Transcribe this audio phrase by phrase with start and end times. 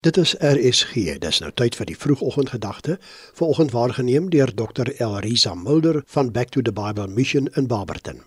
[0.00, 1.18] Dit is RSG.
[1.18, 3.00] Dis nou tyd vir die vroegoggendgedagte,
[3.34, 4.92] vanoggend waargeneem deur Dr.
[4.94, 8.20] Elrisa Mulder van Back to the Bible Mission in Barberton.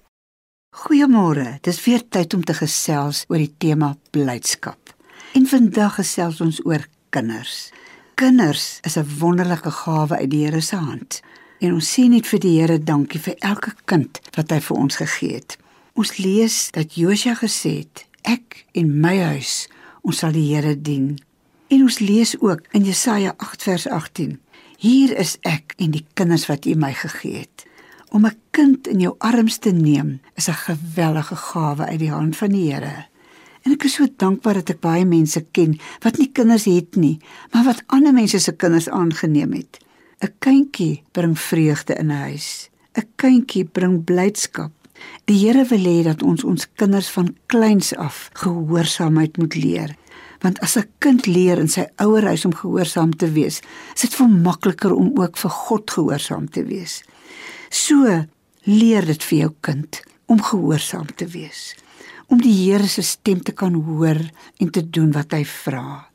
[0.76, 1.62] Goeiemôre.
[1.63, 4.92] Dis weer tyd om te gesels oor die tema blydskap.
[5.31, 7.72] En vandag gesels ons oor kinders.
[8.19, 11.22] Kinders is 'n wonderlike gawe uit die Here se hand.
[11.60, 14.96] En ons sê net vir die Here dankie vir elke kind wat hy vir ons
[14.96, 15.58] gegee het.
[15.94, 19.67] Ons lees dat Josua gesê het: "Ek en my huis,
[20.02, 21.30] ons sal die Here dien."
[21.72, 24.39] En ons lees ook in Jesaja 8 vers 18:
[24.77, 27.63] Hier is ek en die kinders wat U my gegee het.
[28.11, 32.38] Om 'n kind in jou arms te neem is 'n gewellige gawe uit die hand
[32.38, 33.05] van die Here.
[33.61, 37.20] En ek is so dankbaar dat ek baie mense ken wat nie kinders het nie,
[37.52, 39.80] maar wat ander mense se kinders aangeneem het.
[40.19, 42.69] 'n Kindjie bring vreugde in 'n huis.
[42.97, 44.72] 'n Kindjie bring blydskap.
[45.25, 49.95] Die Here wil hê dat ons ons kinders van kleins af gehoorsaamheid moet leer
[50.41, 53.61] want as 'n kind leer in sy ouerhuis om gehoorsaam te wees,
[53.95, 57.03] is dit vir makliker om ook vir God gehoorsaam te wees.
[57.69, 58.25] So
[58.66, 61.75] leer dit vir jou kind om gehoorsaam te wees,
[62.27, 64.19] om die Here se stem te kan hoor
[64.59, 66.08] en te doen wat hy vra.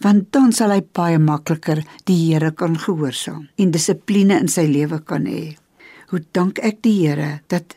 [0.00, 5.00] Want dan sal hy baie makliker die Here kan gehoorsaam en dissipline in sy lewe
[5.00, 5.56] kan hê.
[6.08, 7.76] Hoe dank ek die Here dat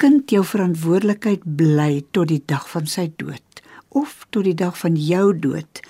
[0.00, 4.96] kind jou verantwoordelikheid bly tot die dag van sy dood of tot die dag van
[4.96, 5.82] jou dood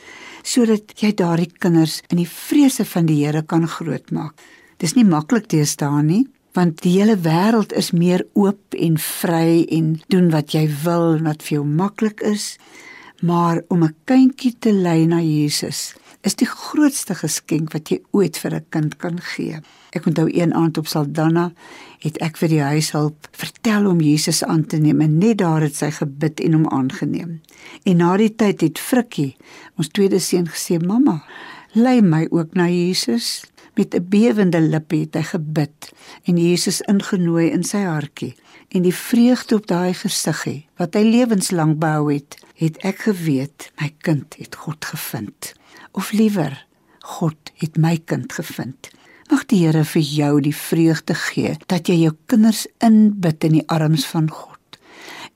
[0.42, 4.32] sodat jy daardie kinders in die vrese van die Here kan grootmaak.
[4.80, 6.22] Dis nie maklik teestaan nie,
[6.56, 11.28] want die hele wêreld is meer oop en vry en doen wat jy wil en
[11.28, 12.56] wat vir jou maklik is,
[13.20, 18.36] maar om 'n kindjie te lei na Jesus is die grootste geskenk wat jy ooit
[18.36, 19.60] vir 'n kind kan gee.
[19.90, 21.52] Ek onthou een aand op Saldanha
[21.98, 25.76] het ek vir die huishulp vertel om Jesus aan te neem en net daar het
[25.76, 27.40] sy gebid en hom aangeneem.
[27.84, 29.36] En na die tyd het Frikkie,
[29.76, 31.24] ons tweede seun gesê, "Mamma,
[31.72, 35.92] lei my ook na Jesus." Met 'n bewende lippe het hy gebid
[36.24, 38.34] en Jesus ingenooi in sy hartjie.
[38.68, 43.94] En die vreugde op daai gesiggie wat hy lewenslank behou het, het ek geweet my
[43.98, 45.54] kind het God gevind
[45.92, 46.66] of liewer
[47.00, 48.90] God het my kind gevind.
[49.30, 53.66] Mag die Here vir jou die vreugde gee dat jy jou kinders inbid in die
[53.68, 54.58] arms van God.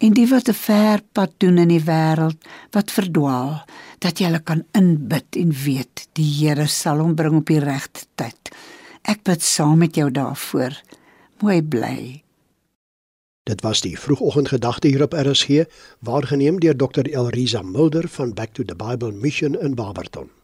[0.03, 2.39] En die wat 'n ver pad doen in die wêreld,
[2.73, 3.65] wat verdwaal,
[3.99, 8.05] dat jy hulle kan inbid en weet die Here sal hom bring op die regte
[8.15, 8.51] tyd.
[9.03, 10.83] Ek bid saam met jou daarvoor.
[11.41, 12.23] Mooi bly.
[13.45, 15.65] Dit was die vroegoggendgedagte hier op RSG,
[16.01, 17.05] waargeneem deur Dr.
[17.05, 20.44] Elrisa Mulder van Back to the Bible Mission in Barberton.